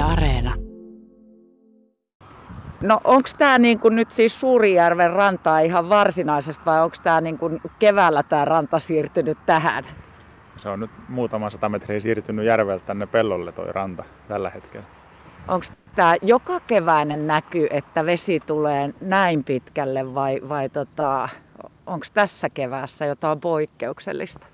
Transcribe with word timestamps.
Yle 0.00 0.12
Areena. 0.12 0.54
No 2.80 3.00
onko 3.04 3.28
tämä 3.38 3.58
niinku 3.58 3.88
nyt 3.88 4.10
siis 4.10 4.40
Suurijärven 4.40 5.12
rantaa 5.12 5.60
ihan 5.60 5.88
varsinaisesti 5.88 6.64
vai 6.66 6.80
onko 6.80 6.96
tämä 7.02 7.20
niinku 7.20 7.50
keväällä 7.78 8.22
tämä 8.22 8.44
ranta 8.44 8.78
siirtynyt 8.78 9.38
tähän? 9.46 9.84
Se 10.56 10.68
on 10.68 10.80
nyt 10.80 10.90
muutama 11.08 11.50
sata 11.50 11.68
metriä 11.68 12.00
siirtynyt 12.00 12.46
järveltä 12.46 12.86
tänne 12.86 13.06
pellolle 13.06 13.52
toi 13.52 13.72
ranta 13.72 14.04
tällä 14.28 14.50
hetkellä. 14.50 14.86
Onko 15.48 15.66
tämä 15.96 16.14
joka 16.22 16.60
keväinen 16.60 17.26
näky, 17.26 17.66
että 17.70 18.06
vesi 18.06 18.40
tulee 18.46 18.94
näin 19.00 19.44
pitkälle 19.44 20.14
vai, 20.14 20.40
vai 20.48 20.68
tota, 20.68 21.28
onko 21.86 22.06
tässä 22.14 22.50
keväässä 22.50 23.06
jotain 23.06 23.40
poikkeuksellista? 23.40 24.46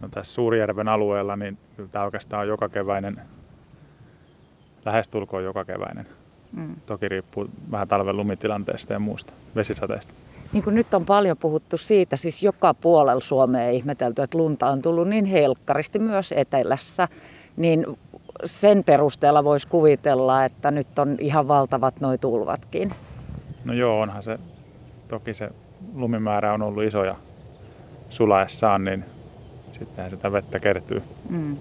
No 0.00 0.08
tässä 0.08 0.34
Suurijärven 0.34 0.88
alueella 0.88 1.36
niin 1.36 1.58
tämä 1.92 2.04
oikeastaan 2.04 2.42
on 2.42 2.48
joka 2.48 2.68
keväinen, 2.68 3.20
lähestulkoon 4.86 5.44
joka 5.44 5.64
keväinen. 5.64 6.06
Mm. 6.52 6.76
Toki 6.86 7.08
riippuu 7.08 7.48
vähän 7.70 7.88
talven 7.88 8.16
lumitilanteesta 8.16 8.92
ja 8.92 8.98
muusta 8.98 9.32
vesisateesta. 9.56 10.14
Niin 10.52 10.64
kuin 10.64 10.74
nyt 10.74 10.94
on 10.94 11.06
paljon 11.06 11.36
puhuttu 11.36 11.78
siitä, 11.78 12.16
siis 12.16 12.42
joka 12.42 12.74
puolella 12.74 13.20
Suomea 13.20 13.70
ihmetelty, 13.70 14.22
että 14.22 14.38
lunta 14.38 14.70
on 14.70 14.82
tullut 14.82 15.08
niin 15.08 15.24
helkkaristi 15.24 15.98
myös 15.98 16.32
etelässä, 16.36 17.08
niin 17.56 17.86
sen 18.44 18.84
perusteella 18.84 19.44
voisi 19.44 19.68
kuvitella, 19.68 20.44
että 20.44 20.70
nyt 20.70 20.98
on 20.98 21.16
ihan 21.20 21.48
valtavat 21.48 22.00
noi 22.00 22.18
tulvatkin. 22.18 22.94
No 23.64 23.72
joo, 23.72 24.00
onhan 24.00 24.22
se, 24.22 24.38
toki 25.08 25.34
se 25.34 25.50
lumimäärä 25.94 26.54
on 26.54 26.62
ollut 26.62 26.84
iso 26.84 27.04
ja 27.04 27.16
sulaessaan, 28.10 28.84
niin 28.84 29.04
sittenhän 29.72 30.10
sitä 30.10 30.32
vettä 30.32 30.58
kertyy. 30.58 31.02
Mm. 31.28 31.56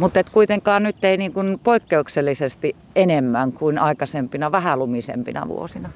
Mutta 0.00 0.24
kuitenkaan 0.32 0.82
nyt 0.82 1.04
ei 1.04 1.16
niin 1.16 1.32
kuin 1.32 1.60
poikkeuksellisesti 1.64 2.76
enemmän 2.96 3.52
kuin 3.52 3.78
aikaisempina 3.78 4.52
vähälumisempina 4.52 5.48
vuosina. 5.48 5.90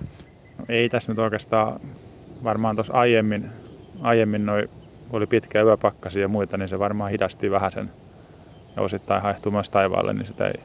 No 0.58 0.64
ei 0.68 0.88
tässä 0.88 1.12
nyt 1.12 1.18
oikeastaan, 1.18 1.80
varmaan 2.44 2.76
tuossa 2.76 2.92
aiemmin, 2.92 3.50
aiemmin 4.02 4.46
noi, 4.46 4.68
oli 5.12 5.26
pitkä 5.26 5.62
yöpakkasi 5.62 6.20
ja 6.20 6.28
muita, 6.28 6.56
niin 6.56 6.68
se 6.68 6.78
varmaan 6.78 7.10
hidasti 7.10 7.50
vähän 7.50 7.72
sen 7.72 7.90
ja 8.76 8.82
osittain 8.82 9.22
haehtuu 9.22 9.52
myös 9.52 9.70
taivaalle, 9.70 10.12
niin 10.12 10.26
sitä 10.26 10.46
ei 10.46 10.60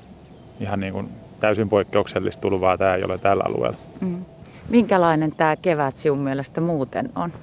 ihan 0.59 0.79
niin 0.79 0.93
kuin 0.93 1.09
täysin 1.39 1.69
poikkeuksellista 1.69 2.41
tulvaa 2.41 2.77
tämä 2.77 2.95
ei 2.95 3.03
ole 3.03 3.17
tällä 3.17 3.43
alueella. 3.47 3.77
Mm. 4.01 4.25
Minkälainen 4.69 5.31
tämä 5.31 5.55
kevät 5.55 5.97
sinun 5.97 6.19
mielestä 6.19 6.61
muuten 6.61 7.09
on? 7.15 7.33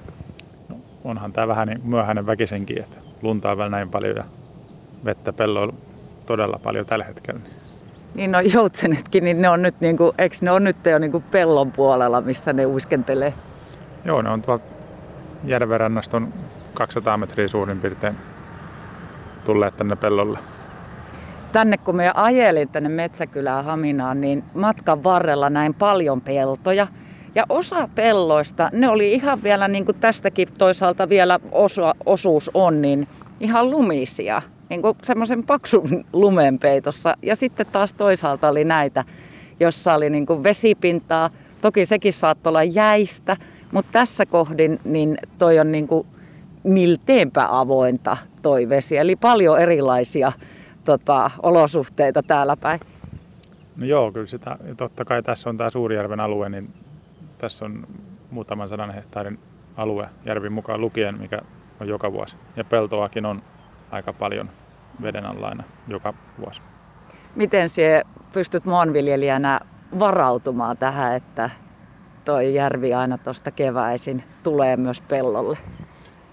No, 0.69 0.75
onhan 1.03 1.33
tämä 1.33 1.47
vähän 1.47 1.67
niin 1.67 1.81
myöhäinen 1.83 2.25
väkisenkin, 2.25 2.79
että 2.79 2.97
lunta 3.21 3.51
on 3.51 3.57
vielä 3.57 3.69
näin 3.69 3.89
paljon 3.89 4.15
ja 4.15 4.23
vettä 5.05 5.33
pelloilla 5.33 5.73
todella 6.27 6.59
paljon 6.63 6.85
tällä 6.85 7.05
hetkellä. 7.05 7.39
Niin 8.15 8.31
no 8.31 8.39
joutsenetkin, 8.39 9.23
niin 9.23 9.41
ne 9.41 9.49
on 9.49 9.61
nyt, 9.61 9.75
niin 9.79 9.97
kuin, 9.97 10.11
eikö 10.17 10.35
ne 10.41 10.51
on 10.51 10.63
nyt 10.63 10.85
jo 10.85 10.99
niin 10.99 11.11
kuin 11.11 11.23
pellon 11.31 11.71
puolella, 11.71 12.21
missä 12.21 12.53
ne 12.53 12.65
uiskentelee? 12.65 13.33
Joo, 14.05 14.21
ne 14.21 14.29
on 14.29 14.41
tuolta 14.41 14.65
järvenrannasta 15.43 16.17
on 16.17 16.33
200 16.73 17.17
metriä 17.17 17.47
suurin 17.47 17.79
piirtein 17.79 18.15
tulleet 19.45 19.77
tänne 19.77 19.95
pellolle. 19.95 20.39
Tänne 21.51 21.77
kun 21.77 21.95
me 21.95 22.11
ajelin 22.13 22.69
tänne 22.69 22.89
Metsäkylään 22.89 23.65
Haminaan, 23.65 24.21
niin 24.21 24.43
matkan 24.53 25.03
varrella 25.03 25.49
näin 25.49 25.73
paljon 25.73 26.21
peltoja. 26.21 26.87
Ja 27.35 27.43
osa 27.49 27.89
pelloista, 27.95 28.69
ne 28.73 28.89
oli 28.89 29.13
ihan 29.13 29.43
vielä 29.43 29.67
niin 29.67 29.85
kuin 29.85 29.99
tästäkin 29.99 30.47
toisaalta 30.57 31.09
vielä 31.09 31.39
osa, 31.51 31.95
osuus 32.05 32.51
on, 32.53 32.81
niin 32.81 33.07
ihan 33.39 33.71
lumisia 33.71 34.41
niin 34.69 34.81
kuin 34.81 34.97
semmoisen 35.03 35.43
paksun 35.43 36.05
lumenpeitossa. 36.13 37.13
Ja 37.21 37.35
sitten 37.35 37.65
taas 37.65 37.93
toisaalta 37.93 38.49
oli 38.49 38.63
näitä, 38.63 39.03
jossa 39.59 39.93
oli 39.93 40.09
niin 40.09 40.25
kuin 40.25 40.43
vesipintaa. 40.43 41.29
Toki 41.61 41.85
sekin 41.85 42.13
saattoi 42.13 42.51
olla 42.51 42.63
jäistä, 42.63 43.37
mutta 43.71 43.91
tässä 43.91 44.25
kohdin 44.25 44.79
niin 44.83 45.17
toi 45.37 45.59
on 45.59 45.71
niin 45.71 45.87
kuin 45.87 46.07
milteenpä 46.63 47.47
avointa 47.49 48.17
toi 48.41 48.69
vesi. 48.69 48.97
Eli 48.97 49.15
paljon 49.15 49.59
erilaisia 49.59 50.31
tota, 50.85 51.31
olosuhteita 51.43 52.23
täällä 52.23 52.57
päin. 52.57 52.79
No 53.75 53.85
joo, 53.85 54.11
kyllä 54.11 54.27
sitä, 54.27 54.57
totta 54.77 55.05
kai 55.05 55.23
tässä 55.23 55.49
on 55.49 55.57
tämä 55.57 55.69
Suurijärven 55.69 56.19
alue, 56.19 56.49
niin 56.49 56.73
tässä 57.37 57.65
on 57.65 57.87
muutaman 58.31 58.69
sadan 58.69 58.93
hehtaarin 58.93 59.39
alue 59.77 60.09
järvin 60.25 60.53
mukaan 60.53 60.81
lukien, 60.81 61.19
mikä 61.19 61.41
on 61.79 61.87
joka 61.87 62.11
vuosi. 62.11 62.35
Ja 62.55 62.63
peltoakin 62.63 63.25
on 63.25 63.41
aika 63.91 64.13
paljon 64.13 64.49
veden 65.01 65.25
alla 65.25 65.47
aina 65.47 65.63
joka 65.87 66.13
vuosi. 66.39 66.61
Miten 67.35 67.69
sie 67.69 68.03
pystyt 68.33 68.65
maanviljelijänä 68.65 69.59
varautumaan 69.99 70.77
tähän, 70.77 71.15
että 71.15 71.49
toi 72.25 72.55
järvi 72.55 72.93
aina 72.93 73.17
tuosta 73.17 73.51
keväisin 73.51 74.23
tulee 74.43 74.77
myös 74.77 75.01
pellolle? 75.01 75.57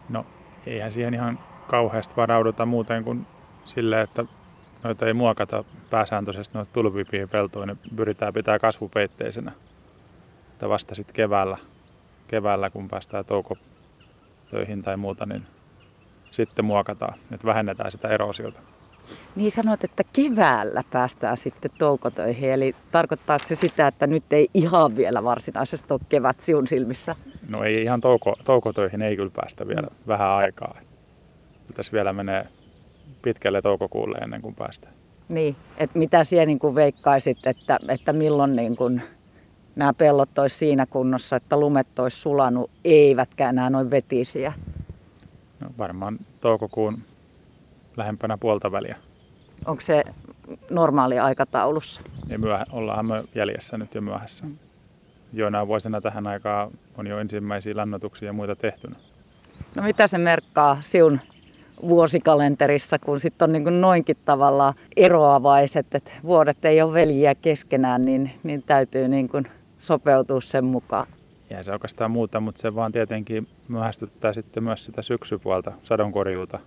No 0.09 0.26
eihän 0.66 0.92
siihen 0.92 1.15
ihan 1.15 1.38
kauheasti 1.69 2.16
varauduta 2.16 2.66
muuten 2.66 3.04
kuin 3.04 3.26
sille, 3.65 4.00
että 4.00 4.25
noita 4.82 5.06
ei 5.06 5.15
muokata 5.15 5.65
pääsääntöisesti 5.91 6.59
noita 6.59 6.72
tulvipien 6.72 7.28
peltoja, 7.28 7.66
niin 7.66 7.78
pyritään 7.97 8.32
pitää 8.32 8.59
kasvupeitteisenä. 8.59 9.53
Että 10.53 10.69
vasta 10.69 10.94
sitten 10.94 11.15
keväällä, 11.15 11.59
keväällä, 12.28 12.71
kun 12.71 12.88
päästään 12.88 13.25
toukotöihin 13.25 14.82
tai 14.82 14.97
muuta, 14.97 15.26
niin 15.26 15.47
sitten 16.34 16.65
muokataan, 16.65 17.19
että 17.33 17.47
vähennetään 17.47 17.91
sitä 17.91 18.09
erosiota. 18.09 18.61
Niin 19.37 19.53
sanot, 19.53 19.84
että 19.84 20.03
keväällä 20.12 20.83
päästään 20.91 21.37
sitten 21.37 21.71
toukotöihin, 21.78 22.50
eli 22.50 22.75
tarkoittaako 22.93 23.45
se 23.49 23.55
sitä, 23.55 23.87
että 23.87 24.06
nyt 24.06 24.33
ei 24.33 24.49
ihan 24.55 24.97
vielä 24.97 25.25
varsinaisesti 25.25 25.93
ole 25.93 26.00
kevät 26.09 26.41
siun 26.41 26.67
silmissä? 26.67 27.17
No 27.49 27.65
ei 27.65 27.83
ihan 27.83 28.00
touko, 28.00 28.34
toukotöihin 28.45 29.03
ei 29.03 29.17
kyllä 29.17 29.31
päästä 29.37 29.69
vielä 29.69 29.87
mm. 29.87 29.97
vähän 30.06 30.28
aikaa. 30.28 30.78
Tässä 31.75 31.93
vielä 31.93 32.12
menee 32.12 32.47
pitkälle 33.22 33.62
toukokuulle 33.62 34.19
ennen 34.19 34.43
kuin 34.43 34.55
päästään. 34.55 34.95
Niin, 35.28 35.56
että 35.78 35.99
mitä 35.99 36.25
siellä 36.25 36.47
niin 36.47 36.59
kuin 36.59 36.75
veikkaisit, 36.75 37.47
että, 37.47 37.78
että 37.89 38.12
milloin 38.12 38.56
niin 38.56 38.77
kuin 38.77 39.03
nämä 39.77 39.93
pellot 39.93 40.39
olisi 40.39 40.56
siinä 40.56 40.87
kunnossa, 40.87 41.37
että 41.37 41.61
lumet 41.61 41.99
olisi 41.99 42.21
sulanut, 42.21 42.71
eivätkä 42.84 43.49
enää 43.49 43.71
noin 43.71 43.91
vetisiä? 43.91 44.53
No 45.60 45.69
varmaan 45.78 46.19
toukokuun 46.41 46.98
lähempänä 47.97 48.38
puolta 48.38 48.72
väliä. 48.72 48.97
Onko 49.66 49.81
se 49.81 50.04
normaali 50.70 51.19
aikataulussa? 51.19 52.00
Ja 52.28 52.38
myöhä, 52.38 52.65
ollaan 52.72 53.06
me 53.06 53.25
jäljessä 53.34 53.78
nyt 53.78 53.94
jo 53.94 54.00
myöhässä. 54.00 54.44
Mm. 54.44 54.56
Joina 55.32 55.66
vuosina 55.66 56.00
tähän 56.00 56.26
aikaan 56.26 56.70
on 56.98 57.06
jo 57.06 57.19
ensimmäisiä 57.19 57.72
lannotuksia 57.76 58.26
ja 58.26 58.32
muita 58.32 58.56
tehtynä. 58.56 58.97
No 59.75 59.82
mitä 59.82 60.06
se 60.06 60.19
merkkaa 60.19 60.78
siun 60.81 61.20
vuosikalenterissa, 61.82 62.98
kun 62.98 63.21
sitten 63.21 63.47
on 63.47 63.53
niin 63.53 63.81
noinkin 63.81 64.16
tavallaan 64.25 64.75
eroavaiset, 64.97 65.94
että 65.94 66.10
vuodet 66.22 66.65
ei 66.65 66.82
ole 66.82 66.92
veljiä 66.92 67.34
keskenään, 67.34 68.03
niin, 68.03 68.31
niin 68.42 68.62
täytyy 68.62 69.09
niin 69.09 69.28
kuin 69.28 69.47
sopeutua 69.78 70.41
sen 70.41 70.65
mukaan. 70.65 71.06
Ja 71.50 71.62
se 71.62 71.72
oikeastaan 71.72 72.10
muuta, 72.10 72.41
mutta 72.41 72.60
se 72.60 72.75
vaan 72.75 72.93
tietenkin 72.93 73.49
myöhästyttää 73.69 74.32
sitten 74.32 74.62
myös 74.62 74.84
sitä 74.84 75.03
syksypuolta, 75.03 75.72
sadonkorjuuta. 75.82 76.59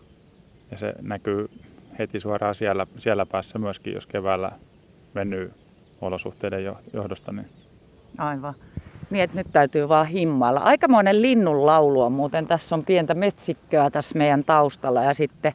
Ja 0.71 0.77
se 0.77 0.93
näkyy 1.01 1.49
heti 1.99 2.19
suoraan 2.19 2.55
siellä, 2.55 2.87
siellä 2.97 3.25
päässä 3.25 3.59
myöskin, 3.59 3.93
jos 3.93 4.07
keväällä 4.07 4.51
venyy 5.15 5.51
olosuhteiden 6.01 6.63
johdosta. 6.93 7.31
Niin. 7.31 7.47
Aivan. 8.17 8.53
Niin, 9.09 9.23
että 9.23 9.37
nyt 9.37 9.47
täytyy 9.51 9.89
vaan 9.89 10.07
himmailla. 10.07 10.59
Aikamoinen 10.59 11.21
linnun 11.21 11.65
laulu 11.65 12.01
on 12.01 12.11
muuten. 12.11 12.47
Tässä 12.47 12.75
on 12.75 12.85
pientä 12.85 13.13
metsikköä 13.13 13.89
tässä 13.89 14.17
meidän 14.17 14.43
taustalla 14.43 15.03
ja 15.03 15.13
sitten, 15.13 15.53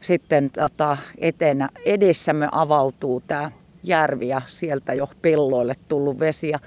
sitten 0.00 0.50
tota, 0.50 0.96
etenä, 1.18 1.68
edessämme 1.84 2.48
avautuu 2.52 3.22
tämä 3.26 3.50
järvi 3.82 4.28
ja 4.28 4.42
sieltä 4.46 4.94
jo 4.94 5.08
pelloille 5.22 5.74
tullut 5.88 6.20
vesi. 6.20 6.48
Ja 6.48 6.58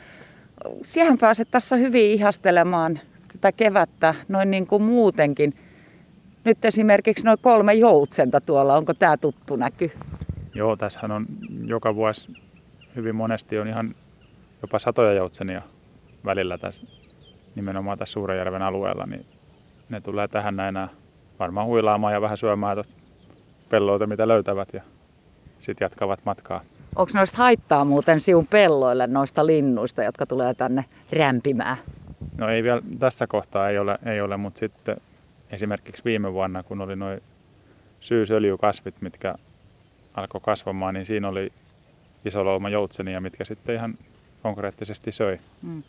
siihen 0.81 1.17
pääset 1.17 1.47
tässä 1.51 1.75
hyvin 1.75 2.11
ihastelemaan 2.11 2.99
tätä 3.33 3.51
kevättä 3.51 4.15
noin 4.27 4.51
niin 4.51 4.67
kuin 4.67 4.81
muutenkin. 4.81 5.53
Nyt 6.43 6.65
esimerkiksi 6.65 7.25
noin 7.25 7.37
kolme 7.41 7.73
joutsenta 7.73 8.41
tuolla, 8.41 8.75
onko 8.77 8.93
tämä 8.93 9.17
tuttu 9.17 9.55
näky? 9.55 9.91
Joo, 10.55 10.75
tässähän 10.75 11.11
on 11.11 11.25
joka 11.65 11.95
vuosi 11.95 12.33
hyvin 12.95 13.15
monesti 13.15 13.59
on 13.59 13.67
ihan 13.67 13.95
jopa 14.61 14.79
satoja 14.79 15.13
joutsenia 15.13 15.61
välillä 16.25 16.57
tässä, 16.57 16.81
nimenomaan 17.55 17.97
tässä 17.97 18.13
Suurenjärven 18.13 18.61
alueella, 18.61 19.05
niin 19.05 19.25
ne 19.89 20.01
tulee 20.01 20.27
tähän 20.27 20.55
näin 20.55 20.75
varmaan 21.39 21.67
huilaamaan 21.67 22.13
ja 22.13 22.21
vähän 22.21 22.37
syömään 22.37 22.83
pelloita, 23.69 24.07
mitä 24.07 24.27
löytävät 24.27 24.73
ja 24.73 24.81
sitten 25.59 25.85
jatkavat 25.85 26.19
matkaa. 26.25 26.61
Onko 26.95 27.11
noista 27.13 27.37
haittaa 27.37 27.85
muuten 27.85 28.19
siun 28.19 28.47
pelloille 28.47 29.07
noista 29.07 29.45
linnuista, 29.45 30.03
jotka 30.03 30.25
tulee 30.25 30.53
tänne 30.53 30.85
rämpimään? 31.11 31.77
No 32.37 32.49
ei 32.49 32.63
vielä 32.63 32.81
tässä 32.99 33.27
kohtaa 33.27 33.69
ei 33.69 33.77
ole, 33.77 33.97
ei 34.05 34.21
ole 34.21 34.37
mutta 34.37 34.59
sitten 34.59 34.97
esimerkiksi 35.51 36.03
viime 36.05 36.33
vuonna, 36.33 36.63
kun 36.63 36.81
oli 36.81 36.95
noin 36.95 37.21
syysöljykasvit, 37.99 38.95
mitkä 39.01 39.35
alkoi 40.13 40.41
kasvamaan, 40.43 40.93
niin 40.93 41.05
siinä 41.05 41.29
oli 41.29 41.51
iso 42.25 42.45
louma 42.45 42.69
joutsenia, 42.69 43.21
mitkä 43.21 43.45
sitten 43.45 43.75
ihan 43.75 43.97
konkreettisesti 44.43 45.11
söi, 45.11 45.39
Mm. 45.61 45.83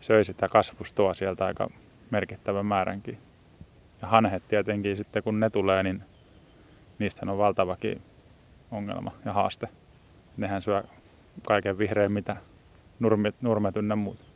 söi 0.00 0.24
sitä 0.24 0.48
kasvustoa 0.48 1.14
sieltä 1.14 1.44
aika 1.46 1.70
merkittävän 2.10 2.66
määränkin. 2.66 3.18
Ja 4.02 4.08
hanhet 4.08 4.42
tietenkin 4.48 4.96
sitten 4.96 5.22
kun 5.22 5.40
ne 5.40 5.50
tulee, 5.50 5.82
niin 5.82 6.02
niistä 6.98 7.30
on 7.30 7.38
valtavakin 7.38 8.02
ongelma 8.70 9.10
ja 9.24 9.32
haaste. 9.32 9.68
Nehän 10.38 10.62
syö 10.62 10.82
kaiken 11.46 11.78
vihreän 11.78 12.12
mitä 12.12 12.36
nurmet, 12.98 13.34
nurmet 13.42 13.76
ynnä 13.76 13.96
muut. 13.96 14.27